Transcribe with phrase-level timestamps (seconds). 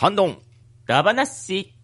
[0.00, 0.38] ハンドン。
[0.86, 1.74] ダバナッシ。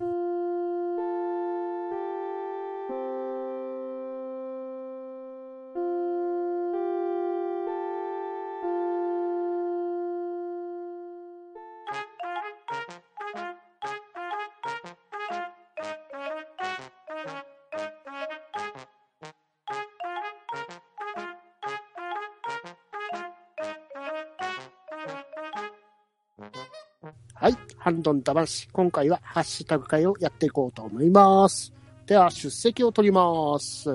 [27.84, 28.66] ハンドンダバシ。
[28.72, 31.70] 今回はハッシュタグ会をやっていこうと思います。
[32.06, 33.90] では、出席を取ります。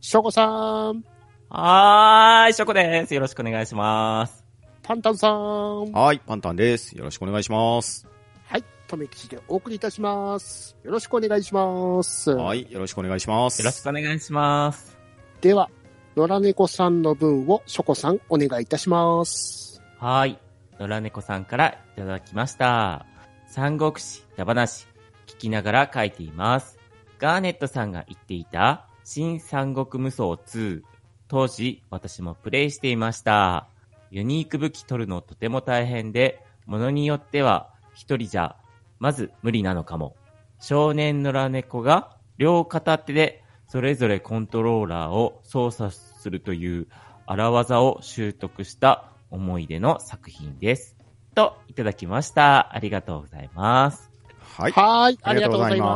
[0.00, 1.04] ショコさん、
[1.50, 3.12] はーい、ショコです。
[3.12, 4.42] よろしくお願いします。
[4.82, 6.96] パンタンさん、はい、パンタンです。
[6.96, 8.08] よろしくお願いします。
[8.46, 8.64] はい。
[8.86, 10.74] とめきちでお送りいたします。
[10.82, 12.30] よろしくお願いします。
[12.30, 13.60] はい、よろしくお願いします。
[13.60, 14.96] よろしくお願いします。
[15.42, 15.68] では、
[16.16, 19.82] 野良猫さんの分をショコさんお願いいたします。
[19.98, 20.38] はーい。
[20.80, 23.04] 野良猫さんからいただきました。
[23.50, 24.86] 三国志、ダバナシ、
[25.26, 26.78] 聞きながら書いています。
[27.18, 30.82] ガーネットさんが言っていた、新三国無双2。
[31.28, 33.66] 当時、私もプレイしていました。
[34.10, 38.54] ユニーク武器取るのとても大変で、ものによっては、一人じゃ、
[38.98, 40.14] まず無理なのかも。
[40.60, 46.86] 少年野良猫が、両片手で、それぞれコントローラーを操作するという
[47.24, 50.97] 荒技を習得した思い出の作品です。
[51.38, 52.74] と、いただきました。
[52.74, 54.10] ありがとうございます。
[54.56, 54.72] はい。
[54.72, 55.18] はーい。
[55.22, 55.86] あありがとうございま。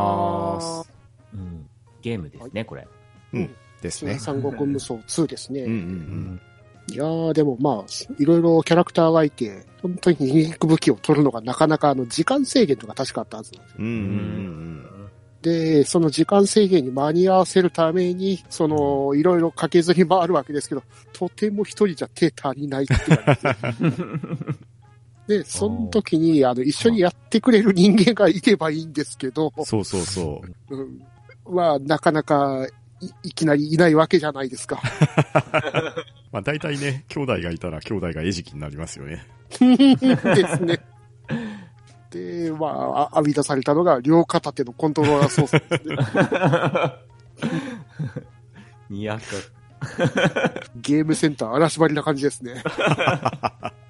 [0.55, 0.91] ます
[1.35, 1.69] うん。
[2.01, 2.87] ゲームですね、これ。
[3.33, 3.51] うん。
[3.81, 4.21] ですね。
[4.21, 5.63] 三国無双2ですね。
[5.63, 6.41] うんうん
[6.89, 13.79] いやー、でもまあ、いろいろキャラクターがいて、本当にユニーク武器を取るのがなかなかあの、時間制限とか確かあったはずなんですよ。
[13.81, 13.87] うん。
[13.87, 13.99] うんう
[14.79, 14.89] ん
[15.43, 23.37] で、その時間制限に間に合わせるために、その、いろいろ駆けずり回るわけですけど、とても一人じゃ手足りないって感
[23.81, 23.97] じ
[25.33, 25.39] で。
[25.39, 29.65] で、その時に、あの、一緒にやってくれる人間がいればいいんですけど、うん。
[29.65, 30.75] そうそうそう。
[30.75, 31.03] うん、
[31.55, 32.67] まあ、なかなか
[33.03, 34.81] い、いきなりいないわけじゃないですか。
[36.33, 39.27] まあ大体ね、兄弟がいたら兄弟が餌食になりますよね。
[39.51, 40.81] ですね。
[42.11, 45.97] で、まあ、あ編み出されたのが、両片手のコントローラー操作ですね。
[49.09, 49.19] 200。
[50.77, 52.63] ゲームセンター荒縛りな感じですね。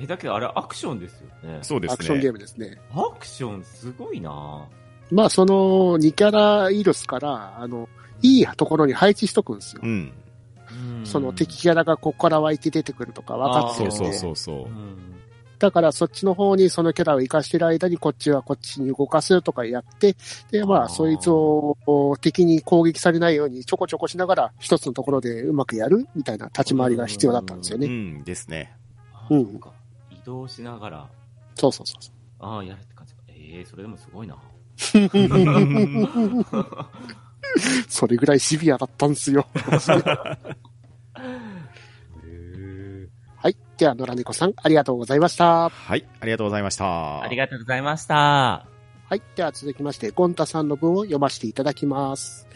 [0.00, 1.58] え、だけどあれアクションですよね。
[1.62, 1.94] そうですね。
[1.94, 2.80] アクションゲームですね。
[2.92, 4.66] アクションすごいな
[5.10, 7.88] まあ、その2キャライルスから、あの、
[8.22, 9.82] いいところに配置しとくんですよ。
[9.84, 10.12] うん。
[10.72, 14.18] うんその敵キャラがここから湧いて出てくるとか分かってそうるんで。
[14.18, 14.68] そうそうそうう。
[14.68, 14.98] ん。
[15.58, 20.16] だからそっちの方にそのキャラを活かしてる間にこっちはこっちに動かすとかやって、
[20.50, 21.76] で、まあそいつを
[22.20, 27.86] 敵に攻撃されないようにちょこちょこしながら一つのところでうまくやるみたいな立ち回りが必要だったんですよね。
[27.88, 28.72] うんですね。
[29.28, 29.60] うん
[30.20, 31.08] 移動しながら、
[31.54, 32.14] そうそうそうそう。
[32.40, 33.20] ああ、やるって感じか。
[33.28, 34.36] ええそれでもすごいな。
[37.88, 39.46] それぐらいシビアだったんですよ。
[39.54, 39.58] へ
[43.36, 43.56] はい。
[43.78, 45.68] では、野良猫さん、ありがとうございました。
[45.70, 47.22] はい、ありがとうございました。
[47.22, 48.14] ありがとうございました。
[48.14, 49.22] はい。
[49.34, 52.46] では続きまして、ゴンタさんの文を読ませていただきます。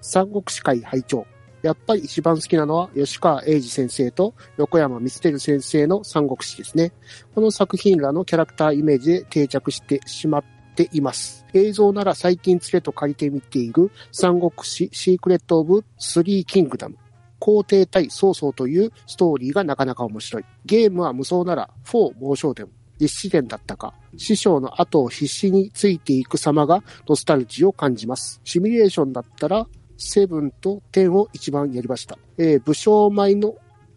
[0.00, 1.26] 三国志回拝聴
[1.62, 6.92] やっぱり一番好きなのは吉川英治先生と横山光輝先生の三国志ですね。
[7.34, 11.46] この作品らのキャラクターイメージで定着してしまっています。
[11.54, 16.96] 映像なら最近連れと借りてみている三国志 Secret of Three Kingdom。
[17.40, 20.44] 皇帝対曹操というストーリーがなかなか面白い。
[20.64, 22.68] ゲームは無双なら4猛将伝
[23.00, 28.40] 実施伝だったか、師匠の後を必死についていく様がノスタルジーを感じます。
[28.44, 29.66] シミュレーションだったら、
[29.98, 32.18] セブンと10を一番やりました。
[32.38, 33.56] えー武将前の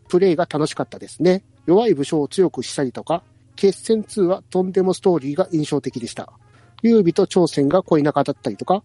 [0.10, 1.44] プレイが楽しかったですね。
[1.66, 3.24] 弱い武将を強くしたりとか、
[3.56, 6.34] 決戦2はとんでもストーリーが印象的でした。
[6.82, 8.84] 劉備と朝鮮が恋仲だったりとか、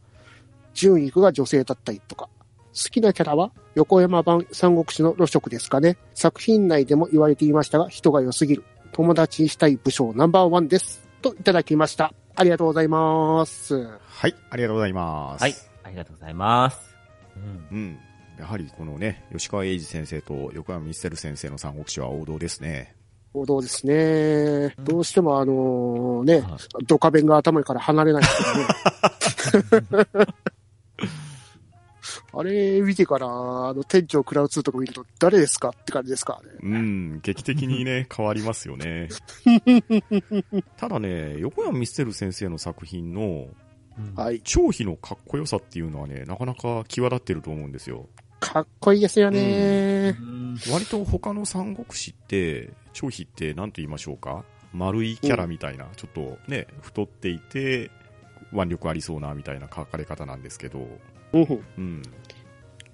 [0.75, 2.28] 純育が女性だったりとか、
[2.77, 5.97] 好きなキャラは横山版三国志の露食ですかね。
[6.15, 8.65] 作品内でも言われていましたが、人が良すぎる。
[8.93, 11.09] 友達にしたい武将ナンバーワンです。
[11.22, 12.12] といただきました。
[12.34, 13.74] ありがとうございます。
[13.86, 15.42] はい、ありがとうございます。
[15.42, 15.54] はい。
[15.84, 16.96] ありがとうございます。
[17.71, 17.77] うん。
[17.77, 17.98] うん。
[18.38, 22.94] やはりこのね、吉川英治先生と横山ミステル先生の三国志は王道ですね。
[23.33, 24.74] 王道ですね。
[24.84, 30.06] どうしてもあのね、はドカベンが頭から離れないですね。
[32.33, 36.50] あれ見てから、あの、店長クラウ2とか見ると、誰ですかって感じですかね。
[36.62, 39.09] うん、劇的にね、 変わりますよね。
[40.77, 43.66] ただね、横山ミステル先生の作品のうん
[44.15, 44.41] はい。
[44.41, 48.09] 張飛のかっこよさっていうのはね、なかなか際立ってると思うんですよ。
[48.41, 50.16] かっこいいですよね。
[50.21, 54.45] うん割と他の三国志って、張飛って何と言いましょうか？
[54.72, 57.91] 丸いキャラみたいな、ちょっとね、太っていて、
[58.53, 60.87] 腕力ありそうなみたいな書かれ方なんですけど、
[61.33, 61.39] う
[61.81, 62.03] ん。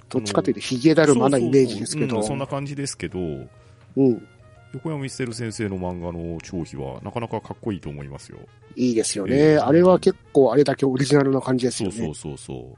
[0.09, 2.17] どっちかというとヒゲだるまなイメージですけど。
[2.17, 4.29] そうそうそううんそんな感じですけど、うん。
[4.73, 8.39] 横山ミステル先生の漫画の張飛はなかなかかっこいいと思いますよ。
[8.75, 9.37] いいですよね。
[9.37, 11.97] ええあれは結構あれだけオリジナルな感じですよね。
[11.97, 12.77] そうそうそうそ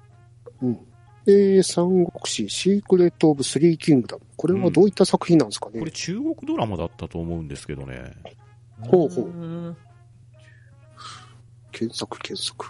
[0.60, 0.66] う。
[0.66, 0.78] うん。
[1.24, 4.22] で、三国志、 Secret of Three Kingdom。
[4.36, 5.78] これはどういった作品なんですかね？
[5.78, 8.12] これ中国ドラマだったと思うんですけどね。
[8.80, 9.74] ほうほうー
[11.72, 12.66] 検索、検索。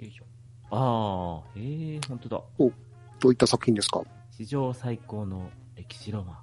[0.00, 0.24] よいしょ。
[0.70, 2.42] ああ、へえ、ほんとだ。
[2.58, 4.02] どういった作品ですか？
[4.32, 6.36] 史上最高の歴史ロマン。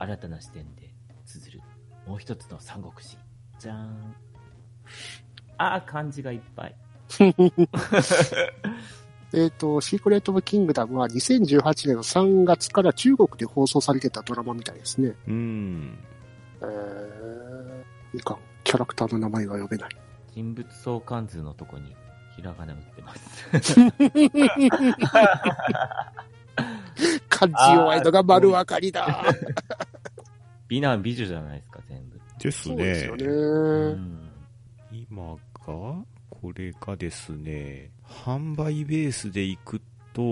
[0.00, 0.77] 新たな視点で
[1.28, 1.60] 綴る。
[2.06, 3.18] もう一つの三国志。
[3.58, 4.16] じゃーん。
[5.58, 6.74] ああ、漢字がいっぱい。
[9.34, 15.14] えっと、シークレット・オブ・キングダムは2018年の3月から中国で放送されてたドラマみたいですね。
[15.26, 15.98] うん。
[16.62, 17.84] えー、
[18.18, 18.38] いかん。
[18.64, 19.90] キャラクターの名前が呼べない。
[20.32, 21.94] 人物相関図のとこに
[22.36, 23.74] ひらがな打ってます。
[27.28, 29.24] 漢字弱いのが丸分かりだ。
[30.68, 32.20] 美男美女じゃないですか、全部。
[32.38, 33.24] ですそうですよね。
[33.24, 33.30] ね。
[33.30, 34.30] うん。
[34.92, 39.80] 今が、これがですね、販売ベースでいく
[40.12, 40.22] と、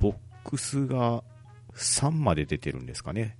[0.00, 0.14] ボッ
[0.44, 1.22] クスが
[1.74, 3.36] 3まで出てるんですかね。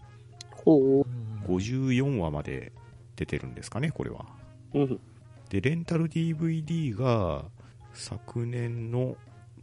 [0.50, 1.04] ほ
[1.46, 2.72] 54話まで
[3.16, 4.24] 出てるんですかね、これは。
[4.72, 4.80] う。
[4.80, 5.00] うん。
[5.50, 7.44] で、レンタル DVD が
[7.92, 9.16] 昨年の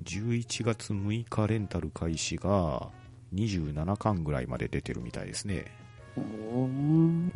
[0.03, 2.89] 11月6日レンタル開始が
[3.33, 5.65] 27巻ぐらいまで出てるみたいですね。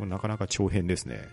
[0.00, 1.28] なかなか長編ですね。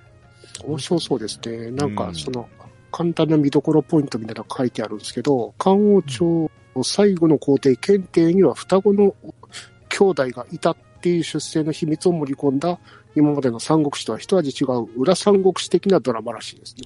[0.66, 1.72] 面白そうですね。
[1.72, 2.48] なんか、うんその、
[2.92, 9.16] 簡単な見どころポイントみたいなのが書いてあるんですけど、漢王朝の最後の皇帝検定には双子の
[9.90, 12.80] 兄弟がいたっていう出世の秘密を盛り込んだ、
[13.16, 16.86] 今までの三国志とは一味違う裏三国志的なドラマらしいですね。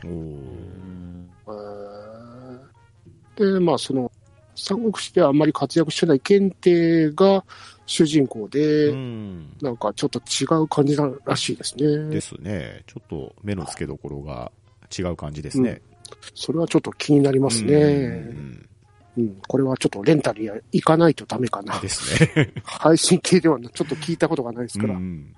[3.36, 4.12] で、まあ、その、
[4.56, 7.46] 三国志ではあんまり活躍してない検定が
[7.88, 9.54] 主人公で、うん。
[9.62, 12.10] なんかちょっと違う感じならしいですね。
[12.10, 12.84] ですね。
[12.86, 14.52] ちょっと目の付けどころが
[14.96, 15.82] 違う感じですね。
[16.36, 17.74] それはちょっと気になりますね。
[17.76, 18.70] うん
[19.18, 21.80] うん、これはちょっとレンタルや行かないとダメかな。
[21.80, 22.54] ですね。
[22.64, 24.94] 配信系ではちょっと聞いたことがないですから。
[24.94, 25.34] ううん。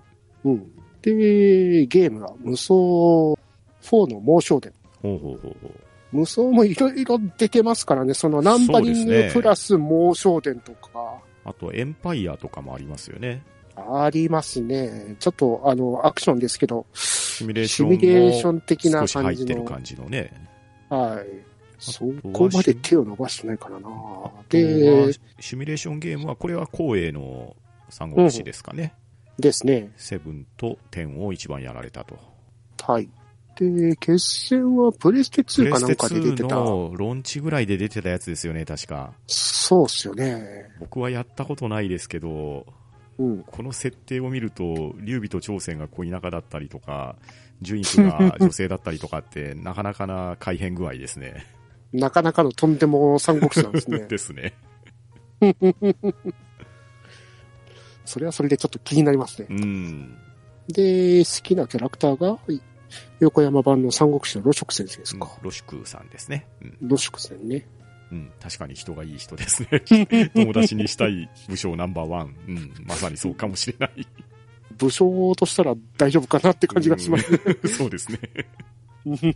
[0.50, 4.74] んで、ゲームは無双4の猛将伝。
[5.02, 5.72] ほうほうほうほう。
[6.12, 11.20] 無双もいろいろ出てますからね、そのナンバリングプラス猛将伝とか、
[11.50, 13.44] あと、エンパイアとかもありますよね。
[13.76, 15.16] ありますね。
[15.20, 19.46] ちょっとあの、アクションですけど、シミュレーシションミュレーショもン的な感じの。
[19.46, 20.32] ってる感じのね。
[20.90, 21.26] はい。
[21.80, 23.90] そはこまで手を伸ばしてないからな。
[24.50, 27.56] でで、、シミュレーションゲームは、これは光栄の
[27.90, 28.94] 三国志ですかね。
[29.40, 29.92] ですね。
[29.96, 32.18] セブンとテンを一番やられたと。
[32.84, 33.10] はい。
[33.60, 36.56] で、決戦はプレステ2プレステかなんかで出て2た。
[36.56, 39.14] のローンチぐらいで出てたやつですよね、確か。
[39.28, 40.70] そうっすよね。
[40.80, 42.66] 僕はやったことないですけど、
[43.18, 43.44] うん。
[43.44, 47.18] この設定を見ると、劉備と朝鮮が恋仲だったりとか、
[47.62, 51.46] 順位が女性だったりとかって、 なかなかな改変具合ですね。
[51.92, 54.00] なかなかのとんでも三国志なんですね。
[54.08, 54.54] ですね。
[58.06, 59.54] それはそれでちょっと気になりますねう。
[59.54, 60.18] ん。
[60.68, 62.60] で、好きなキャラクターが、い
[63.20, 65.30] 横山版の三国志のロショク先生ですか。
[65.42, 66.48] ロシクさんですね。
[66.62, 66.78] うん。
[66.82, 67.68] ロショク先生ね。
[68.12, 68.32] うん。
[68.42, 70.30] 確かに人がいい人ですね。
[70.34, 72.36] 友達にしたい武将ナンバーワン。
[72.48, 72.74] うん。
[72.86, 74.08] まさにそうかもしれない。
[74.78, 77.40] 武将としたら大丈夫かなって感じがしますね。
[77.64, 78.20] うんそうですね。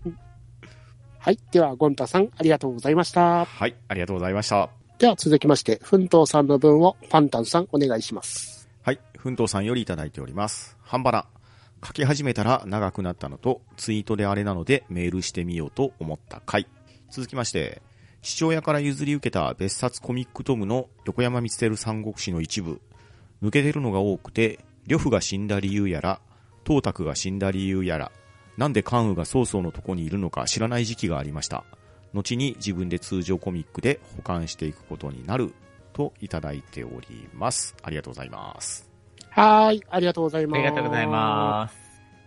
[1.19, 1.39] はい。
[1.51, 3.45] では、ゴンタさん、ありがとうございました。
[3.45, 3.75] はい。
[3.87, 4.69] ありがとうございました。
[4.99, 8.69] では、続きまして、奮闘さんの分をパンタンさん、お願いします。
[8.81, 8.99] はい。
[9.17, 10.77] 奮闘さんよりいただいております。
[10.83, 11.25] 半ばな。
[11.85, 16.67] 書き始めたら長くなったのと、ツイートであれなのでメールしてみようと思った回。
[17.09, 17.81] 続きまして、
[18.21, 22.81] 父親から譲り受けた別冊コミックトムの横山光輝三国志の一部。
[23.41, 26.21] 抜けてるのが多くて、呂布が死んだ理由やら、
[26.65, 28.11] 東卓が死んだ理由やら、
[28.57, 31.63] なんで関羽が曹操のとこにいるのか知らない時期がありました。
[32.13, 35.53] 後に自分で通常コミックで保管していくことになる
[35.93, 37.75] といただいております。
[37.81, 38.92] ありがとうございます。
[39.35, 39.83] はーい。
[39.89, 40.59] ありがとうございます。
[40.59, 41.75] ありがとうございます。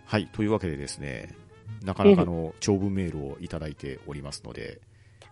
[0.05, 0.27] はい。
[0.27, 1.35] というわけでですね、
[1.83, 4.81] なかなかの長文メールをいただいておりますので、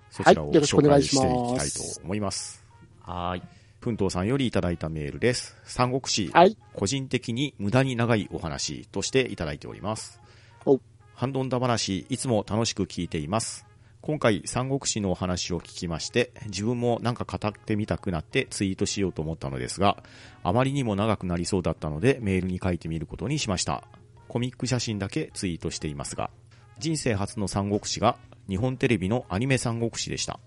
[0.10, 2.64] そちらをはいよろしくお紹願いし介していきたいと思います。
[3.02, 3.44] はーい。
[3.82, 5.58] 奮闘さんよりいただいたメールです。
[5.64, 6.58] 三国志、はい。
[6.74, 10.20] 個人的に無駄に長いお話としていただいております
[10.66, 10.80] お。
[11.14, 13.65] ハンドンダ話、いつも楽しく聞いています。
[14.06, 19.98] 今回、三国志のお話を聞きまして、自分もなんか語ってみたくなってツイートしようと思ったのですが、
[20.44, 23.84] あまりにも長くなりそうだったので、メールに書いてみることにしました。
[24.28, 26.30] コミック写真だけツイートしていますが、
[26.78, 28.16] 人生初の三国志が
[28.48, 30.40] 日本テレビのアニメ三国志でした。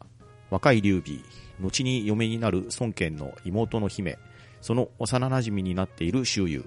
[0.50, 1.18] 若い劉備、
[1.60, 4.18] 後に嫁になる孫権の妹の姫、
[4.60, 6.64] その幼馴染になっている周遊、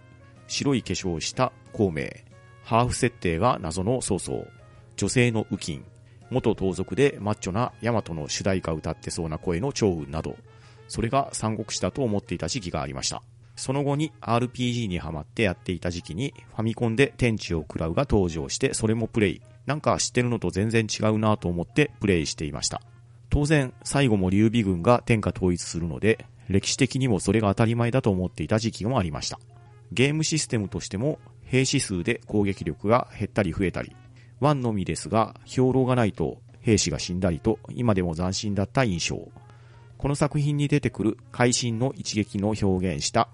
[0.48, 2.10] 白い化粧をした孔明、
[2.65, 4.45] ハーフ設定が謎の曹操、
[4.98, 5.86] 女性の右近、
[6.31, 10.38] 元盗賊でマッチョな大和の主題歌歌ってそうな声の趙雲など、
[10.88, 13.21] それが三国志だと思っていた時期がありました。
[13.55, 19.41] その後に RPG にハマってやっていた時期にファミコンで天地を食らうが登場してそれもプレイ。
[19.65, 22.81] なんか知ってるのと全然違うなと思ってプレイしていました。
[23.29, 29.39] 当然、最後も劉備軍が天下統一するので、歴史的にもそれが当たり前だと思っていた時期もありました。
[29.91, 33.95] ゲームシステムとしても兵士数で攻撃力が減ったり増えたり、
[34.41, 39.29] ワンのみですが、兵糧がないと兵士が死んだりと今でも斬新だった印象。
[39.98, 43.29] この作品に出てくる会心の一撃の表現した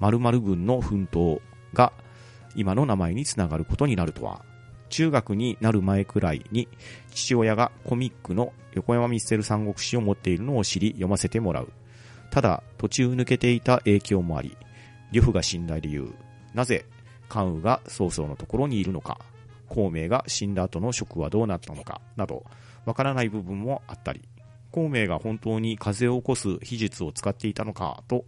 [0.00, 1.40] 〇〇軍の奮闘
[1.74, 1.92] が
[2.56, 4.44] 今の名前につながることになるとは。
[4.88, 6.66] 中学になる前くらいに
[7.12, 11.70] 父親がコミックの横山ミステル三国志を持っているのを知り読ませてもらう。
[12.30, 14.56] ただ途中抜けていた影響もあり、
[15.12, 16.12] 呂布が死んだ理由、
[16.52, 16.84] なぜ
[17.28, 19.18] 関羽が曹操のところにいるのか、
[19.68, 22.44] 孔明が死んだ後の職はどうなったのか、など、
[22.84, 24.22] わからない部分もあったり、
[24.70, 28.24] 孔明が本当に風を起こす秘術を使っていたのかと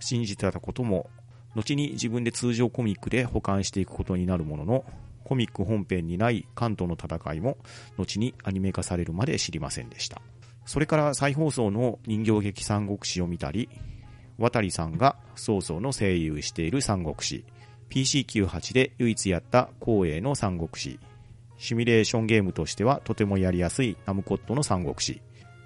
[0.00, 1.10] 信じてたことも、
[1.54, 4.84] 後に自分で通常コミックで保管していくことになるものの、
[5.24, 7.58] コミック本編にない関東の戦いも、
[7.96, 10.20] 後にアニメ化されるまで知りませんでした。
[10.66, 13.68] それから再放送の人形劇三国志を見たり、
[14.38, 17.44] 渡さんが曹操の声優している三国志、
[17.90, 20.98] PC98 で唯一やった光栄の三国志、
[21.58, 25.20] シミュレーションゲームとしてはとてもやりやすいナムコットの三国志、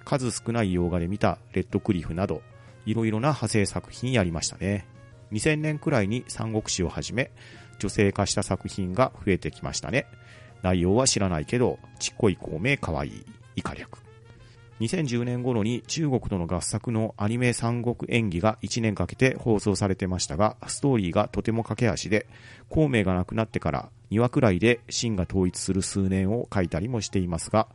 [0.05, 2.43] 数少ない洋画で見たレッドクリフなど、
[2.87, 4.87] いろいろな派生作品やりましたね。
[5.33, 7.31] 2000年くらいに三国志をはじめ、
[7.79, 10.07] 女性化した作品が増えてきましたね。
[10.63, 13.25] 内容は知らないけど、ちっこい孔明かわいい、
[13.57, 14.08] 以下略。
[14.81, 22.27] 2010年頃に中国との合作のアニメ三国演技が1年かけて放送されてましたが、ストーリーがとても駆け足で、
[22.69, 27.67] 孔明が亡くなってから2話くらいで秦が統一する数年を書いたりもしていますが、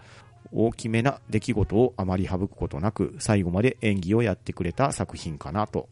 [0.54, 5.90] 大きめな出来事をあまり省くことなく、最後まで演技をやってくれた作品かなと。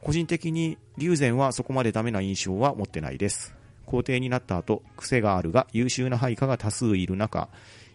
[0.00, 3.54] 個人的に、龍禅はそこまでダメな印象は持ってないです。
[3.86, 7.48] 皇帝になった後、癖があるが優秀な配下が多数いる中、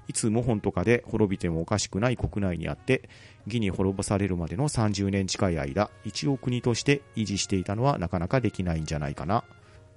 [0.07, 3.09] いつ謀反とかで滅びてもおかしくない国内にあって、
[3.47, 9.43] 義に滅ぼされるまでの30年近い間、一応国として維持していたのはなかなかできないんじゃないかな、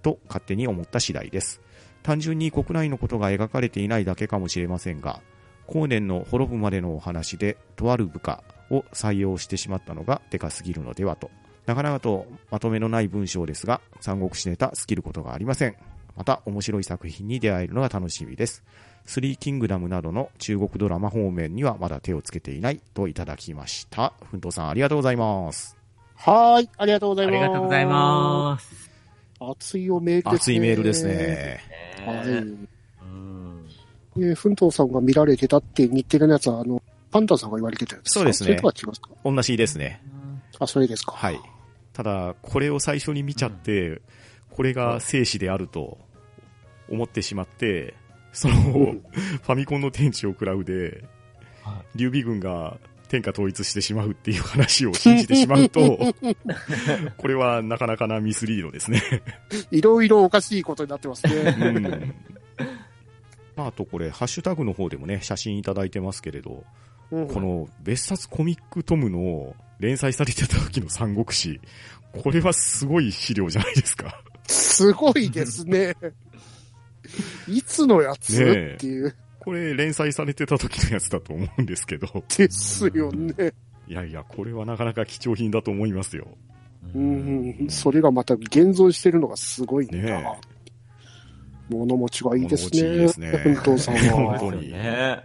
[0.02, 1.60] と勝手に思った次第です。
[2.02, 5.20] 単純に国内のことが描かれていないだけかもしれませんが、
[5.66, 11.30] 後年の滅ぶまでのお話で、とある部下を採用してしまったのがでかすぎるのではと。
[11.66, 15.76] なかなかとまとめのない文章ですが、三国志ネタ尽きることがありません。
[16.16, 18.64] また面白い作品に出会えるのが楽しみです。
[19.08, 24.12] スリーキングダムなどの中国ドラマ方面にはまだ手をつけていないといただきました。
[24.30, 25.78] ふんとうさんありがとうございます。
[26.14, 27.34] はーい、ありがとうござあいます。
[27.36, 28.74] りがとうございます。
[28.74, 28.90] す。
[29.40, 30.36] 熱いおメールですね。
[30.36, 31.06] 熱いメールです。
[31.06, 31.60] ね。
[32.04, 32.26] はい。
[32.28, 33.68] うん。
[34.18, 38.20] えー、奮闘さんが見られてたって日テレのやつは、あの、パンタンさんが言われてたやつか？
[38.20, 39.08] そうですねそれとは違いますか？
[39.24, 40.02] 同じですね。
[40.58, 41.12] あ、それですか。
[41.12, 41.40] はい。
[41.94, 44.02] ただ、これを最初に見ちゃって、
[44.50, 45.96] これが生死であると
[46.90, 47.94] 思ってしまって、
[48.38, 51.02] その、ファミコンの天地を食らうで、
[51.64, 52.78] は劉備軍が
[53.08, 55.98] 天下統一してしまうっていう話を信じてしまうと、
[57.18, 59.02] これはなかなかなミスリードですね。
[59.72, 61.80] いろいろおかしいことになってますうね。
[61.80, 62.14] ん。
[63.56, 66.62] まあ、あとこれ、ハッシュタグの方でもね、写真いただいてますけれど、
[67.10, 71.60] うんこの別冊コミックトムの連載されてた時の三国志、
[72.22, 74.22] これはすごい資料じゃないですか。
[74.46, 75.96] すごいですね。
[77.48, 79.14] いつのやつ、ねえっていう。
[79.40, 83.52] これ連載されてた時のやつだと思うんですけど、 ですよね。
[83.86, 86.28] いやいや、これはなかなか貴重品だと思いますよ。
[86.94, 89.98] うん、それがまた現存してるのがすごいんだ。
[89.98, 90.24] ね
[91.68, 92.96] 物持ちがいいです物持ちいいね。
[92.98, 94.38] ですね奮闘さんは。
[94.38, 95.20] 本当にね。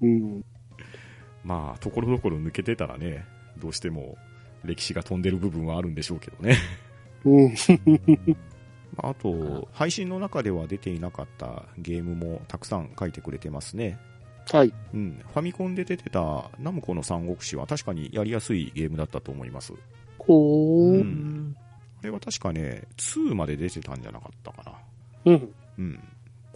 [0.00, 0.44] うん。
[1.44, 3.24] まあ、ところどころ抜けてたらね、
[3.58, 4.16] どうしても
[4.64, 6.56] 歴史が飛んでる部分はあるんでしょうけどね。
[7.24, 7.54] うん。
[8.96, 13.98] まああと、配信の中では出ていなかったゲームもたくさん書いてくれてますね。
[14.50, 14.72] はい。
[14.94, 15.22] うん。
[15.32, 19.72] ファミコンで出てたナムコの三国志は確かにやりやすいゲームだったと思います。
[20.16, 20.94] こう。
[20.94, 21.56] ううんん。
[21.98, 24.78] これは確かね、2まで出てたんじゃなかったか
[25.26, 25.32] な。
[25.76, 26.00] うん。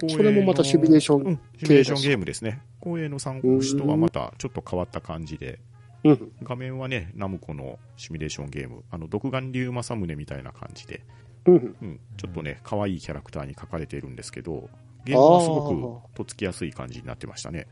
[0.08, 1.22] それもまたシミュレーション。
[1.22, 2.62] うん、シミュレーションゲームですね。
[2.80, 5.60] 光栄の三国志とはまたちょっと変わった感じで、
[6.04, 6.32] うん。
[6.42, 11.02] 画面はね、ナムコのシミュレーションゲーム、あの、独眼竜政宗みたいな感じで、
[11.46, 11.54] うん。
[11.54, 14.68] うん、ちょっとね、可愛いキャラクターに描かれているんですけど、
[15.04, 17.66] ゲームはすごくとっつきやすい感じになってましたね。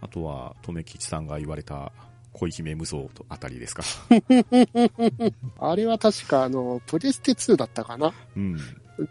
[0.00, 1.92] あとは、とめきちさんが言われた
[2.32, 3.82] 恋姫無双とあたりですか。
[5.58, 8.58] あれは確か、あの、プレステ2だったかなうん。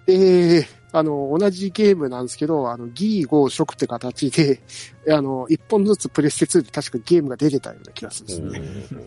[0.05, 4.61] で、あの、同じゲームなんですけど、あの、ギーゴー食って形で、
[5.09, 8.97] あの、一本ずつプレステ2で確かゲームが出てたような気がするんですね。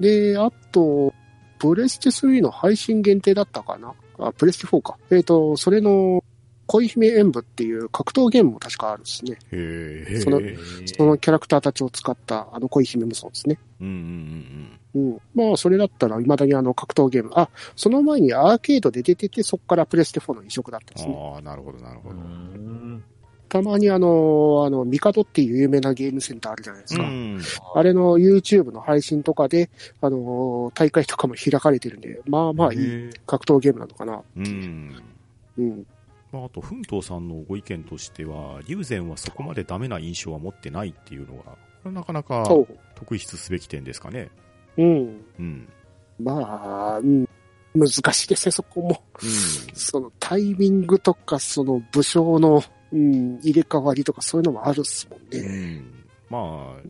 [0.00, 1.14] で、あと、
[1.60, 3.94] プレステ3の配信限定だったかな？
[4.18, 4.96] あ、プレステ4か。
[5.10, 6.24] えっ、と、それの、
[6.66, 9.38] 恋姫演舞っていう格闘ゲームも確かあるんですね。
[9.50, 10.20] うへえ。
[10.20, 13.58] そのへそのキャラクターたちを使ったあの恋姫もそうですね。
[13.80, 15.20] うんうんうんうん。
[15.34, 17.30] まあ、それだったら未だにあの格闘ゲーム。
[17.34, 21.14] あ、その前にアーケードで出てて、そこからプレステ4の移植だったんですね。
[21.14, 21.34] うん。
[21.34, 22.20] ああ、なるほど、なるほうど。
[23.58, 27.02] んたまにあの、あの、ミカドっていう有名なゲームセンターあるじゃないですか。
[27.02, 27.40] うん。
[27.74, 34.22] あれの YouTube の配信とかで、あの、大会とかも開かれてるんで、まあまあいい格闘ゲームなのかな。
[34.36, 35.02] うん。
[35.58, 35.86] うん。
[36.32, 44.30] まあ、あと、奮闘さんのご意見としては、龍禅はそこまでダメな印象は持ってないっていうのが、これなかなかそ特筆すべき点ですかね。
[44.76, 44.82] う。
[44.82, 45.24] うん。
[45.38, 45.68] うん。
[46.20, 47.28] まあ、うん。
[47.74, 49.02] 難しいですね、そこも。
[49.22, 49.30] うん。
[49.74, 52.62] そのタイミングとか、その武将の、
[52.92, 55.48] うん、入れ替わりとかそういうのもあるっすもんうね。
[55.48, 56.00] ん。
[56.30, 56.88] まあ、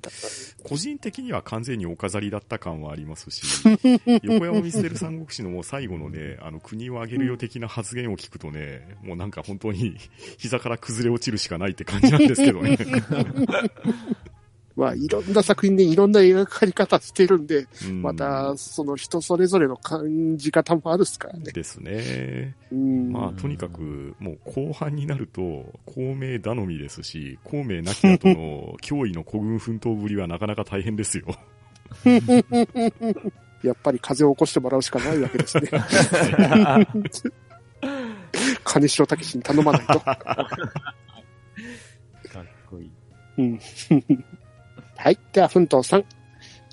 [0.65, 3.43] 個人的には完全にお飾りだった感はありますし、
[4.23, 9.97] 横山ミステル三国志のもう最後のね、あの国を挙げるよ的な発言を聞くとね、もうなんか本当に
[10.37, 12.77] 膝から崩れ落ちるしかないって感じなんですけどね。
[14.85, 21.53] らまあ、いろんな作品でいろんな描かれ方してるんで、うんまた、その人それぞれの感じ方もあるっすからね。
[21.53, 22.57] ですね。
[22.73, 23.13] うん。
[23.13, 25.41] まあ、とにかく、もう後半になると、
[25.85, 31.27] 孔明頼みですし、孔明なき後の脅威の古軍奮闘ぶりはなかなか大変ですよ。
[33.63, 35.69] やっぱり風を起こしてもらうしかないわけですね。
[38.65, 40.01] 金城武史に頼まないと。
[40.01, 40.17] か
[42.41, 42.91] っこいい。
[43.39, 43.61] うん。
[45.01, 45.19] はい。
[45.33, 46.05] では、奮闘さん、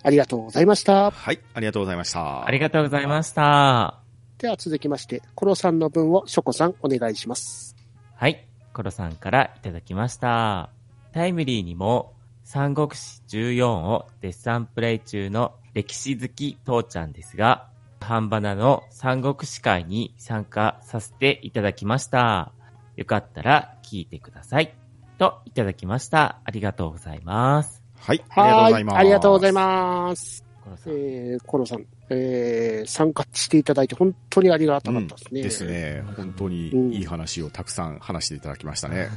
[0.04, 1.12] ありがとうございました。
[1.12, 2.46] はい、ありがとうございました。
[2.46, 4.02] ありがとうございました。
[4.38, 7.78] では続きまして、コロさんの分をショコさんお願いします。
[8.16, 8.46] はい。
[8.74, 10.72] コロさんからいただきました。
[11.14, 17.70] タイムリーにも、三国志14を絶賛プレイ中の歴史好き父ちゃんですが、
[18.02, 22.52] 半ばなの三国志会に参加させていただきました。
[22.98, 24.74] よかったら聞いてください。
[25.18, 26.42] といただきました。
[26.44, 27.87] ありがとうございます。
[28.08, 28.94] はい、ありがとうございます。
[28.94, 30.46] はありがとうございます。
[30.64, 30.94] コロさん。
[30.94, 35.42] えー、コロさん、えー、参加していただいて本当にありがたかったですね。
[35.42, 36.04] ですね。
[36.16, 39.10] 本当にいい話をたくさん話していただきましたね。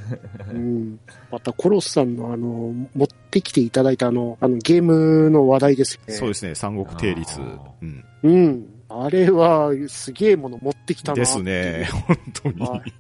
[0.51, 0.99] うん。
[1.31, 6.15] また、コロスさんのあの、持ってきていただいたあの、あの、ゲームの話題ですよね。
[6.15, 8.05] そうですね、三国定律うん。
[8.25, 8.67] うん。
[8.89, 12.67] あれは、すげえもの持ってきたなですね、本当に。
[12.67, 12.93] はい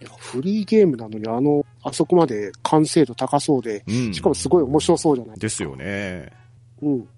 [0.00, 6.32] いやフリーゲームなのに、あの、あそこまで完成度高そうで、うんしかもすごい面白そうじゃないですよね。
[6.82, 7.08] うん。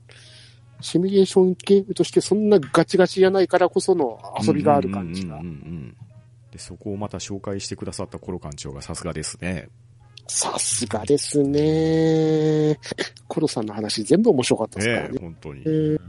[0.81, 5.97] シミュレーションゲームとしてそんなガチガチじゃないからこその遊びがある感じがうんうんうんうんうん
[6.51, 9.69] で、そこをまた紹介してくださったコロ館長がさすがですね。
[10.27, 12.79] さすがですね。
[13.29, 15.15] コロさんの話全部面白かったですからね。
[15.15, 15.69] ね本当にえ。
[15.69, 16.01] ー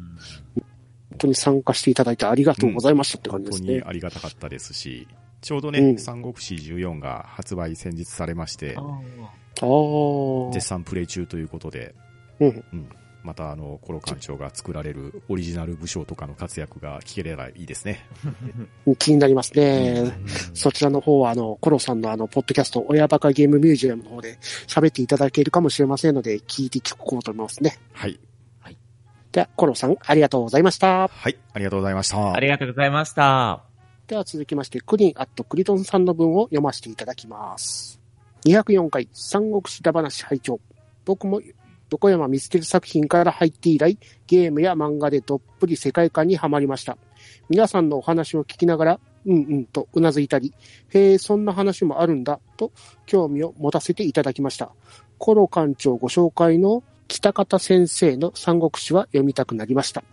[1.11, 3.77] 本当に参加していただいてありがとうございましたって感本当じですね。
[3.79, 5.07] にありがたかったですし、
[5.41, 8.77] ちょうどね、うん三国志14が発売先日されまして。
[10.53, 11.93] 絶賛プレイ中ということで、
[12.39, 12.63] うん。
[13.23, 18.07] またあの、コロ館長が作られるオリジナル武将とかの活躍が聞ければいいですね。
[18.97, 20.11] 気になりますね。
[20.53, 27.77] そちらの方は、あの、コロさんのあの、ポッドキャスト、親バカゲームミュージアムの方で喋っていただけるかもしれませんので、聞いて聞こうと思いますね。
[27.93, 28.19] はい。
[29.31, 31.07] では、コロさん、ありがとうございました。
[31.07, 32.33] はい、ありがとうございました。
[32.33, 33.70] ありがとうございました。
[34.11, 37.97] では続きまして、クリンアットクリトンさんの文を読ませていただきます。
[38.43, 40.59] 204回、三国志だ話拝聴
[41.05, 41.39] 僕も
[41.89, 43.97] 横山見つける作品から入って以来、
[44.27, 46.97] ゲームや漫画でどっぷり世界観にはまりました。
[47.49, 50.53] 皆さんのお話を聞きながら、うんうんとうなずいたり、
[50.89, 52.73] へえ、そんな話もあるんだ、と
[53.05, 54.73] 興味を持たせていただきました。
[55.19, 60.03] コロ館長ご紹介の北方先生の三国志は読みたくなりました。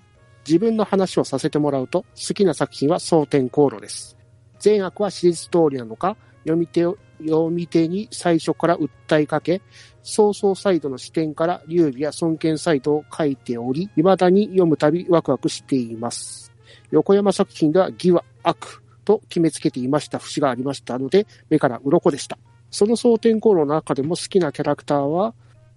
[0.48, 4.16] 自分の話をさせてもらうと、好きな作品は蒼天航路です。
[4.58, 9.60] 善悪は史実通りなのか、読み手を、読み手に最初から訴えかけ、
[10.02, 16.50] 曹操サイドの視点から劉備や孫権サイドを書いており、未だに読むたびワクワクしています。
[16.90, 22.38] 横山作品では義は悪と決めつけていました節がありましたので、目から鱗でした。
[22.70, 25.34] その蒼天航路の中でも好きなキャラクターは、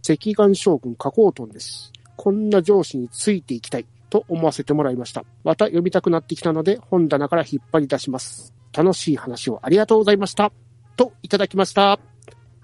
[0.10, 1.92] 赤眼将軍加工トンです。
[2.16, 5.24] こんな上司についていきたいと思わせてもらいました。
[5.44, 8.54] また読みたくなってきたので本棚から引っ張り出します。
[8.74, 10.52] 楽しい話をありがとうございました。
[10.98, 11.98] と、いただきました。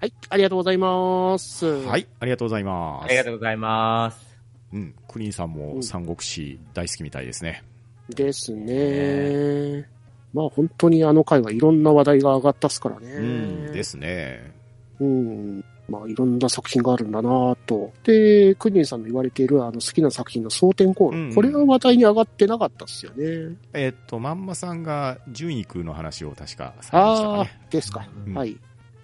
[0.00, 1.66] はい、ありがとうございます。
[1.66, 3.04] はい、ありがとうございます。
[3.06, 4.38] ありがとうございます。
[4.74, 7.64] うん、クリーンさんも三国志大好きみたいですね。
[8.10, 9.88] ですね。
[10.34, 13.10] まあ本当にあの回はいろんな話題が上がったっすからね。
[13.10, 13.22] う
[13.70, 14.52] ん、ですね。
[15.00, 15.64] うん。
[15.88, 17.92] まあいろんな作品があるんだなと。
[18.04, 23.56] で、クニンさんの言われているあの好きな作品の蒼天航路、うんうんこれは話題に上がってなかったっすよね。
[23.72, 28.08] えっと、まんまさんが純育の話を確かされましたかあですか。
[28.26, 28.56] うんはい。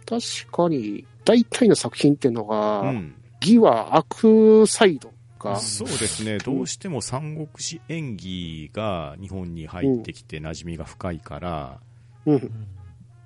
[0.06, 0.20] 確
[0.52, 3.14] かに、大体の作品っていうのが、うん。
[3.40, 6.38] 義は悪サイドが、そうですね。
[6.38, 11.80] どうしても三国志演技が日本に入ってきて馴染みが深いから、
[12.26, 12.50] うん、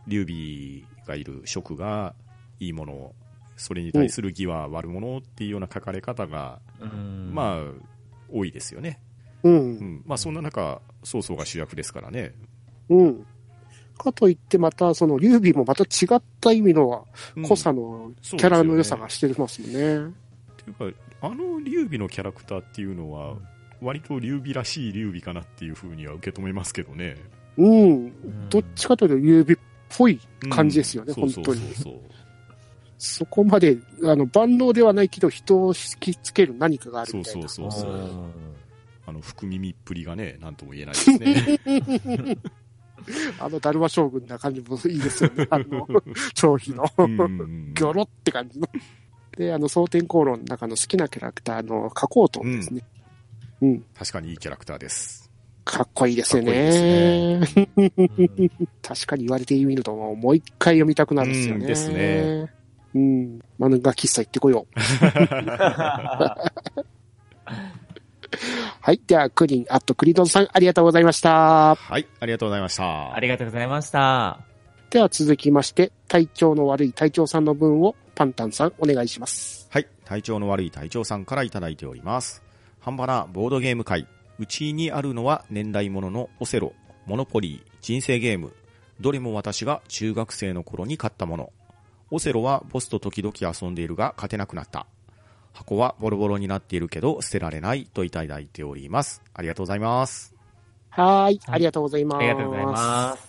[0.07, 2.15] 劉備がいる職が
[2.61, 3.13] いいもの、
[3.59, 7.63] それに対する義は悪者っていうような書かれ方が、うんまあ、
[8.33, 9.01] 多いですよね。
[9.43, 10.03] う、うんん。
[10.07, 12.33] まあ、そんな中、曹操が主役ですからね。
[12.89, 13.27] うん。
[13.99, 19.79] かといってまた、その、劉備もまた違った意味のうん濃さのキャラの良さがしてますもんね。
[19.79, 19.81] っ
[20.57, 23.37] ていうか、あの劉備のキャラクターっていうのは、
[23.83, 27.17] 割と劉備らしい劉備かなっていうふうには受け止めますけどね。
[27.57, 28.49] うん。
[28.49, 31.61] どっちかというと劉備っぽい感じですよね、うん本当に。
[31.61, 32.01] そうそうそう
[32.99, 37.49] そこまで、あの、万能ではないけど、人を引きつける何かがあるそうみたいな。
[37.49, 37.93] そうそうそう。
[37.93, 38.33] ん
[39.07, 41.61] あの、福耳っぷりがね、なんとも言えないですね。
[43.39, 45.47] あの、ダルマ将軍な感じもいいですよね。
[45.51, 45.87] あの、
[46.35, 48.69] 張飛の、うんうんうんギョロって感じの。
[49.37, 52.83] で、あの、蒼天航路の中の好きなキャラクターの加工トンですね。
[53.63, 53.85] うん。
[53.97, 55.31] 確かにいいキャラクターです。
[55.65, 57.41] かっこいいですよかっこいいね。
[57.77, 57.83] う
[58.43, 61.61] ん確かに言われてみると、もう一回読みたくなるんですよね。
[61.61, 62.58] うんですね。
[62.95, 63.41] うん。
[63.59, 64.73] 漫画喫茶行ってこよう。
[68.81, 69.01] はい。
[69.07, 71.75] では、クリン、あとクリドンさん、ありがとうございました。
[71.75, 73.15] はい、ありがとうございました。
[73.15, 74.41] ありがとうございました。
[74.91, 79.69] では続きまして、体調の悪い隊長さんの分をパンタンさんお願いします。
[79.71, 79.87] はい。
[80.05, 82.43] 体調の悪い隊長さんからいただいております。
[82.81, 84.07] 半端なボードゲーム会。
[84.39, 86.73] うちにあるのは年代物のオセロ、
[87.07, 88.55] モノポリー、人生ゲーム。
[89.01, 91.53] どれも私が中学生の頃に買ったもの。
[92.11, 94.87] オセロはボスと時々遊んでいるが勝てなくなった。
[95.53, 99.23] 箱はボロボロになっているけど捨てられないといただいております。
[99.35, 100.35] ありがとうございます。
[100.91, 101.41] はーい。
[101.47, 102.19] ありがとうございます。
[102.19, 103.29] ありがとうございます。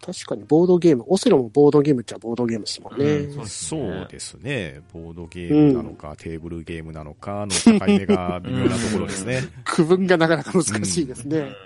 [0.00, 3.04] 確かにボードゲーム、オセロもボードゲームっちゃボードゲームですもんね。
[3.04, 4.80] うんそうですそねうですね。
[4.94, 9.42] ボードゲームなのか、テーブルゲームなのかの境目が微妙なところですね。
[9.64, 11.38] 区分がなかなか難しいですね。
[11.38, 11.56] うん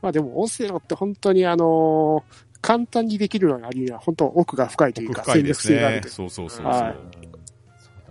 [0.00, 6.08] まあでも、オセロって本当にあのー簡単にできるのにありは本当奥が深いというか、戦略性がある。。
[6.08, 6.66] そうそうそうそう。
[6.66, 6.96] はい
[7.78, 8.10] そう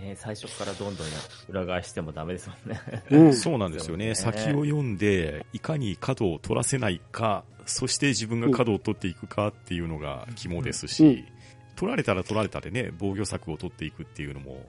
[0.00, 0.04] だ。
[0.04, 1.06] ね、最初からどんどん
[1.48, 2.80] 裏返してもダメですもんね。
[3.10, 3.34] うん。
[3.34, 4.14] そうなんですよね。
[4.14, 11.38] 先を読んで、いかに角を取らせないか、そして自分が角を取っていくかっていうのが肝ですし、うん
[11.78, 14.66] 取られたら取られたでね、防御策を取っていくっていうのも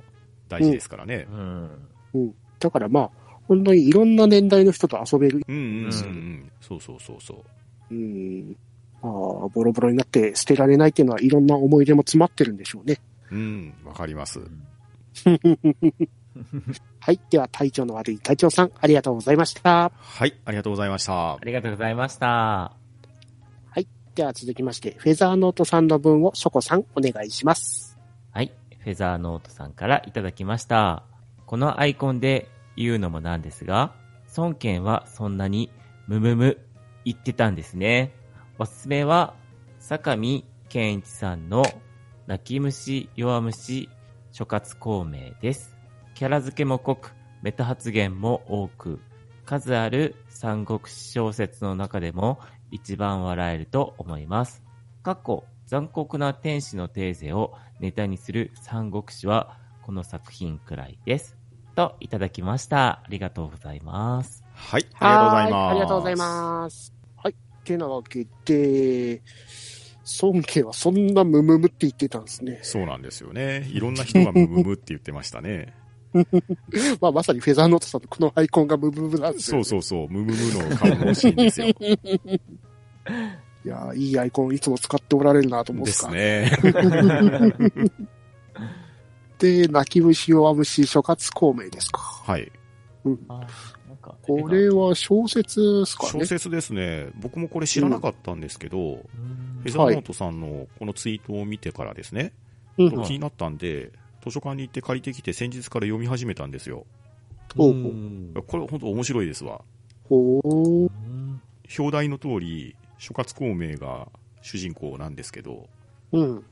[0.48, 1.26] 大事ですからね。
[1.32, 1.70] うん。
[2.14, 2.36] うん。
[2.60, 3.12] だからまあ、
[3.48, 5.42] 本当にいろんな年代の人と遊べる。
[5.48, 7.44] うんうんうん、う、うんそうそうそうそ
[7.90, 7.96] う。
[7.96, 8.56] うん。
[9.02, 13.00] まあ、ボロボロになって捨てられないっていうのはいろんな思い出も詰まってるんでしょうね。
[13.32, 14.40] うん、わかります。
[17.00, 17.20] はい。
[17.30, 19.92] では、体調の悪い隊長さん、ありがとうございました。
[19.96, 21.38] はい、ありがとうございましたあ。
[21.44, 22.80] りがとうございました。
[24.20, 27.98] では続きまして、フェザーノートさんの分をショコさん、お願いします。
[28.32, 28.52] はい。
[28.80, 31.04] フェザーノートさんからいただきました。
[31.46, 33.94] このアイコンで言うのもなんですが、
[34.36, 35.72] 孫権はそんなに
[36.08, 36.58] ムムム
[37.06, 38.12] 言ってたんですね。
[38.62, 39.36] おすすめは、
[39.80, 41.64] 坂見健一さんの
[42.28, 43.88] 泣き虫弱虫
[44.34, 45.78] 諸葛孔明です。
[46.14, 49.00] キャラ付けも濃く、メタ発言も多く、
[49.46, 52.38] 数ある三国志小説の中でも
[52.70, 54.62] 一番笑えると思います。
[55.04, 61.38] 過去、残酷な天使のテーゼをネタにする三国志はこの作品くらいです。
[61.76, 62.88] と、いただきました。
[62.88, 64.44] ありがとうございます。
[64.54, 65.54] はい、ありがとうございます。
[65.54, 66.99] はありがとうございます。
[67.60, 67.66] はい。
[67.66, 69.22] てなわけで、
[70.22, 72.60] 孫家はそんなムムムって言ってたんですね。
[72.64, 73.68] そうなんですよね。
[73.72, 75.76] いろんな人がムムムって言ってましたね。
[77.00, 81.68] まあ、まさにフェザーノートさんのこのアイコンがムムムなんですよ、そうそうそう、ムムムの顔が欲しいんですよ。
[81.68, 81.76] い
[83.68, 86.10] やーいいアイコンいつも使っておられるなと思うんでですか。
[86.10, 86.52] すね。
[89.38, 92.00] で、泣き虫弱虫諸葛孔明ですか。
[92.00, 92.52] はい。
[93.28, 93.48] あ
[93.88, 96.12] なんかこれは小説ですかね。
[96.12, 97.10] 小説ですね。
[97.20, 102.32] 僕もこれ知らなかったんですけど、うんフェザーノートさんのこのツイートを見てからですね、
[102.78, 103.92] うん気になったんで、
[104.24, 106.86] 図書館に行って借りてきて先日から読み始めたんですよ。
[107.56, 109.62] これ本当面白いですわ。
[110.08, 110.48] ほー。
[110.48, 111.42] うん
[111.78, 114.08] 表題の通り、諸葛孔明が
[114.42, 115.68] 主人公なんですけど、
[116.12, 116.44] うん。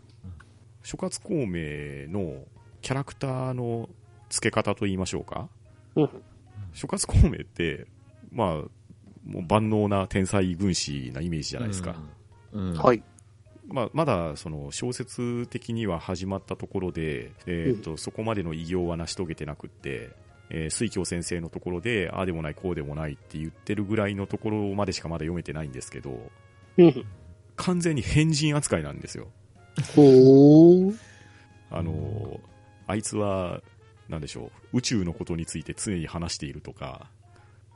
[0.84, 2.43] 諸葛孔明の
[2.82, 3.89] キャラクターの
[4.30, 5.50] 付け方と言いましょうか
[5.96, 6.10] うん。
[6.77, 7.87] 諸葛孔明って、
[8.31, 8.47] まあ、
[9.25, 11.95] もう万能な天才軍師なイメージじゃないですか。
[12.53, 12.69] うん。
[12.69, 12.77] うん。
[12.77, 13.03] はい。
[13.67, 20.11] まあ、まだその小説的には始まったところで、えーとそこまでの偉業は成し遂げてなくって、
[20.51, 26.31] えー水京先生のところで、ああでもない、こうでもないって言ってるぐらいのところまでしかまだ読めてないんですけど、
[26.77, 27.05] うん。
[27.55, 29.27] 完全に変人扱いなんですよ。
[29.95, 30.97] ほー。
[31.71, 32.39] あのー
[32.89, 33.61] あいつは、
[34.10, 37.10] なんでしょう、宇宙のことについて常に話しているとか、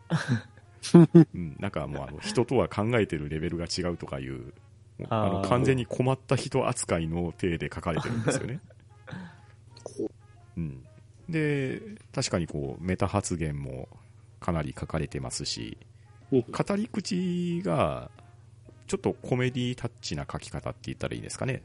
[1.33, 4.53] うん、なんかもうあの人とは考えてるレベルが違うとかいう、
[5.09, 8.59] あの完全に困った人扱いの体で書かれてるんですよね。
[9.83, 10.09] ほ
[10.57, 10.59] う。
[10.59, 10.83] ん、
[11.29, 11.81] で、
[12.13, 13.87] 確かにこうメタ発言も
[14.39, 15.91] かなり書かれてますし、うん
[16.31, 18.09] 語り口が
[18.87, 21.61] ちょっとコメディタッチな書き方って言ったらいいですかね。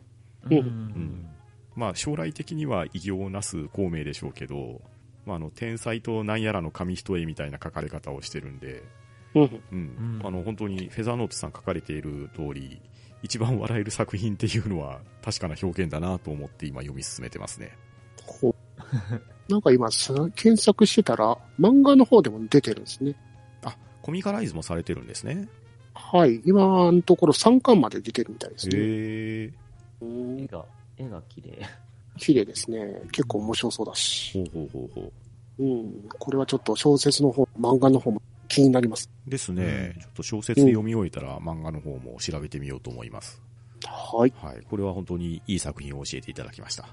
[0.50, 0.58] うん。
[0.58, 1.35] ん
[1.76, 4.80] まあ、将来的には偉業をなす孔明でしょうけど、
[5.26, 8.82] まあ、あの天才となんやらの紙一重みたいな書かれ方をしてるんで、
[9.34, 9.42] うん。
[9.42, 12.80] うんうんあの本当にフェザーノートさん書かれている通り、
[13.22, 17.76] 一番笑える作品っていうのは確かな表現だなと思って今読み進めてますね。
[19.48, 23.14] なんか今さ、検索してたら、漫画の方でも出てるんですね。
[23.64, 25.48] あ、コミカライズもされてるんですね。
[25.94, 26.40] はい。
[26.44, 28.76] 今のところ3巻まで出てるみたいですね。
[28.76, 29.52] へえ。
[30.98, 31.58] うん絵が、綺麗。
[32.18, 33.02] 綺麗ですね。
[33.12, 34.32] 結構面白そうだし。
[34.52, 35.12] ほうほうほうほ
[35.58, 35.62] う。
[35.62, 36.08] うん。
[36.18, 39.10] これはちょっと小説の方、漫画の方も気になります。
[39.26, 43.40] ですね、うんちょっと小説読み終えたら漫画の方も調べてみようと思います。
[43.84, 44.32] はい。
[44.40, 44.62] はい。
[44.68, 46.88] これは本当にいい作品を教えていただきました。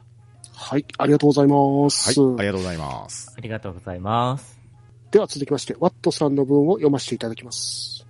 [0.54, 0.86] はい。
[0.98, 1.92] ありがとうございまはい。
[1.92, 2.10] す。
[2.10, 3.34] ありがとうございます。
[3.38, 4.60] ありがとうございます。
[5.12, 8.03] では続きまして、ワットさんの文を読ませていただきます。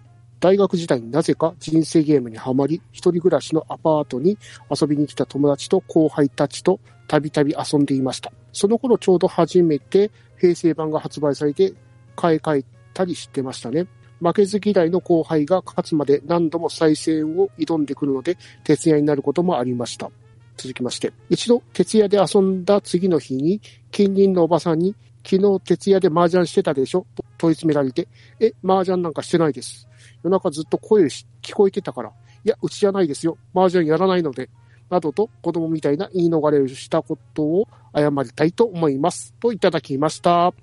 [0.44, 4.38] 大学時代になぜか人生ゲームにはまり、一人暮らしのアパートに
[4.70, 8.30] 遊びに来た友達と後輩たちとたびたび遊んでいました。
[8.52, 11.72] その頃ちょうど初めて平成版が発売されて
[12.18, 13.88] 買い替えたりしてましたね。
[14.20, 20.12] 負けず嫌いの後輩が勝つまで何度も再戦を挑んでくるので、徹夜になることもありました。
[20.58, 24.94] 続きまして、一度徹夜で遊んだ次の日に、近隣のおばさんに、
[25.26, 27.06] 昨日徹夜で麻雀してたでしょ？
[27.16, 28.10] と問い詰められて、
[28.42, 29.88] え、麻雀なんかしてないです。
[30.24, 32.12] 夜中ずっと声し聞こえてたから、
[32.46, 33.38] いや、うちじゃないですよ。
[33.56, 34.50] 麻雀やらないので。
[34.90, 39.34] などと子供みたいな言い逃れをしたことを謝りたいと思います。
[39.40, 40.32] といただきました。
[40.32, 40.54] は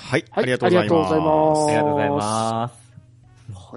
[0.00, 0.20] はい。
[0.20, 1.26] いありがとうございありがとうございま。
[1.50, 2.86] ますすありがとうございます。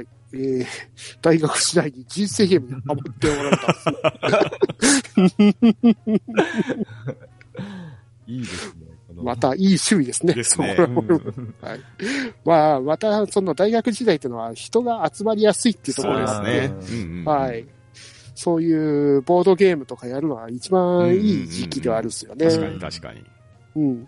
[0.02, 0.08] い。
[0.34, 0.66] えー、
[1.22, 5.56] 大学時代に人生ゲームにハマっておられたんですね。
[8.28, 8.99] いいですね。
[9.24, 10.34] またいい趣味ですね。
[10.34, 11.18] ですねそうこら
[11.76, 11.84] ん
[12.46, 16.52] まあ、またその大学時代というのは人が集まりやすいっていうところですそうね。
[16.52, 17.02] ですね。
[17.02, 17.66] うんうんうんはい。
[18.36, 22.46] そういうボードゲームとかやるのは一番いい時期ではあるんですよね。
[22.46, 23.26] 確かに確かに。
[23.76, 24.08] うん。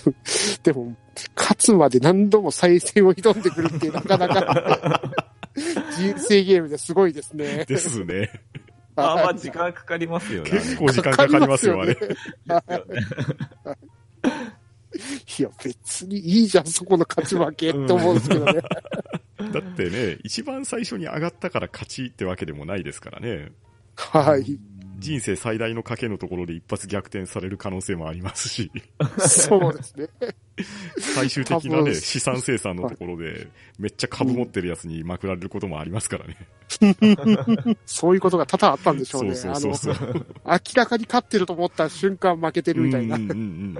[0.64, 0.96] でも、
[1.36, 5.02] 勝つまで何度も再戦を挑んでくるっていうなかなか
[5.98, 7.64] 人生ゲームですごいですね。
[7.66, 8.30] ですね。
[8.96, 10.50] あーまあはい時間かかりますよね。
[10.50, 11.96] 結構時間かかりますよ、あれ。
[15.38, 18.60] いや、別にいいじゃん、そこの勝ち負けって思うんですけどね。
[19.52, 23.52] だってね、一番最初に上がったから勝ちってわけでもないですからね。
[23.96, 24.58] はい。
[24.98, 28.70] 人生最大の賭けのところで一発逆転される可能性もありますし、
[29.18, 30.08] そうですね。
[30.98, 36.36] 最終的なね、資産生産のところで、めっちゃ株持ってるやつにまくられることもありますからね。
[37.84, 39.34] そういうことが多々あったんでしょうね。
[39.34, 40.26] そうそうそうそう。
[40.46, 43.16] 明らかに勝ってると思った瞬間負けてるみたいな。
[43.16, 43.78] うんうんうんうん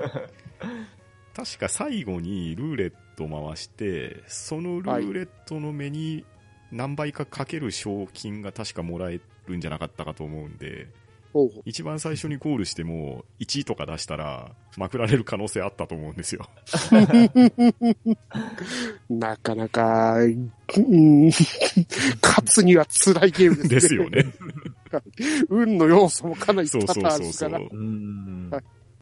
[1.36, 6.24] 確か最後にルーレット回して、そのルーレットの目に
[6.72, 10.88] 何倍かかける賞金が確かもらえるんじゃなかったかと思うんで、
[11.64, 16.48] 一番最初にゴールしても1とか出したら、まくられる可能性あったと思うんですよ。
[19.10, 20.50] う なかなか、うん、
[22.22, 23.70] 勝つには辛いゲームですね。
[23.70, 24.26] ですよね。
[25.48, 27.32] 運の要素もかなり多そうそう々あるから。
[27.32, 27.68] そうそう。
[27.72, 28.50] うん。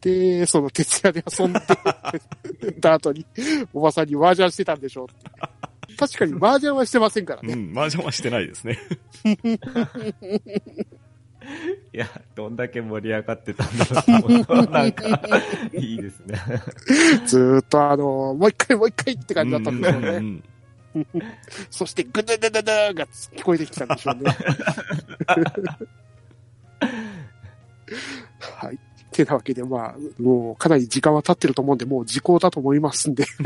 [0.01, 1.59] で、その徹夜で遊んで
[2.79, 3.25] た後に、
[3.73, 5.95] おばさんに麻雀してたんでしょって。
[5.97, 7.53] 確かに麻雀はしてませんからね。
[7.53, 8.77] うん、麻雀はしてないですね。
[11.93, 13.85] いや、どんだけ盛り上がってたんだ
[14.19, 14.27] ろ
[14.63, 15.21] うなんか、
[15.73, 16.39] いいですね。
[17.25, 20.07] ずーっとあの、もう一回もう一回って感じだったんでしょうね。
[20.07, 20.43] うん
[20.95, 21.11] うん
[21.69, 23.05] そして、グダダダダーが
[23.35, 24.31] 聞こえてきたんでしょうね。
[28.39, 28.79] はい。
[29.15, 33.25] てなわけで、まあ、もうかなり時間は経ってると思うんで、もう時効だと思いますんで。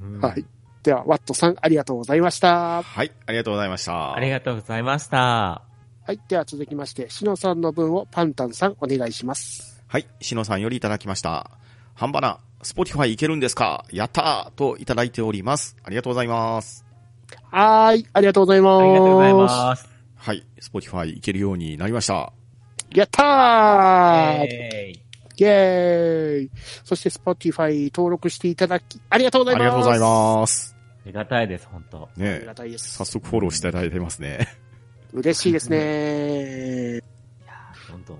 [0.00, 0.44] うんはい。
[0.86, 2.82] では、ワットさん、ありがとうございました。
[2.82, 4.14] はい、ありがとうございました。
[4.14, 5.16] ありがとうございました。
[5.18, 6.20] はい。
[6.28, 9.82] では続きまして、しのさんの分をパンタンさん、お願いします。
[9.88, 11.50] はい、しのさんよりいただきました。
[11.94, 13.84] ハンバナ、 Spotify いけるんですか？
[13.90, 15.76] やったーといただいております。
[15.82, 16.84] ありがとうございます。
[17.50, 18.06] はーい。
[18.12, 18.82] ありがとうございます。
[18.82, 19.88] ありがとうございます。
[20.14, 22.32] はい、 Spotify いけるようになりました。
[22.94, 25.06] やったーえー
[25.38, 26.50] イェーイ
[26.82, 29.64] そして、Spotify 登録していただき、ありがとうございます。
[29.64, 30.75] ありがとうございます。
[31.06, 33.04] ありがたいです、本当ありねがたいです早。
[33.04, 34.48] 速フォローしていただいてますね。
[35.12, 37.00] 嬉しいですね。
[37.88, 38.18] どんどん、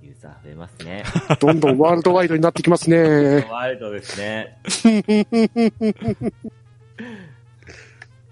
[0.00, 1.04] ユーザー増えますね。
[1.38, 3.46] どんどんワールドワイドになってきますね。
[3.50, 4.56] ワイルドですね。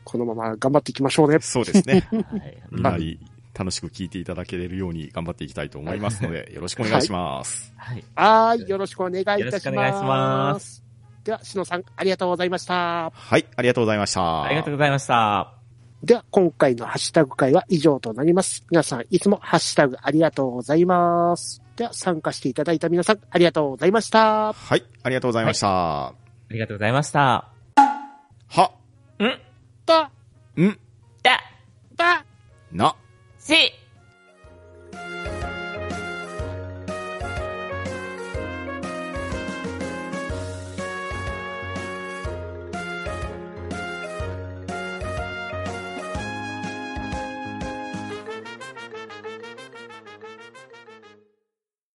[0.03, 1.39] このまま頑張っていきましょうね。
[1.41, 2.09] そうですね。
[2.83, 3.19] はい。
[3.53, 7.75] 楽しく聞いていただけるように頑張っていきたいと思いますので、よろしくお願いします。
[7.77, 8.03] はい。
[8.15, 8.69] はーい。
[8.69, 9.45] よろしくお願いいたします。
[9.45, 10.88] よろしくお願いします
[11.29, 13.13] では、しのさん、ありがとうございました。
[13.15, 14.45] はい、ありがとうございました。
[14.45, 15.53] ありがとうございました。
[16.03, 18.65] では、今回のハッシュタグ会は以上となります。
[18.71, 21.61] 皆さん、いつもハッシュタグありがとうございます。
[21.77, 24.55] では、参加していただいた皆さん、ありがとうございました。
[24.55, 25.67] はい、ありがとうございました。
[25.67, 26.15] は、あ
[26.55, 27.45] りがとうございました。
[29.85, 30.11] だ、
[30.57, 30.79] ん、
[31.23, 31.41] だ、
[31.95, 32.25] だ、
[32.73, 32.97] な、
[33.39, 33.55] し、